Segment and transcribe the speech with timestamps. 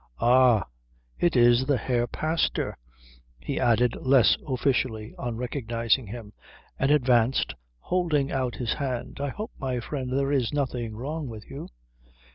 [0.19, 0.63] "Ah
[1.19, 2.75] it is the Herr Pastor,"
[3.39, 6.33] he added less officially on recognising him,
[6.79, 9.19] and advanced holding out his hand.
[9.21, 11.67] "I hope, my friend, there is nothing wrong with you?"